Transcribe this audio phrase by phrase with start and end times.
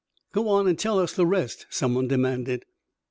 [0.33, 2.65] "Go on and tell us the rest," someone demanded.